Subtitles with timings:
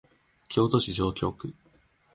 [0.47, 1.53] 京都市上京区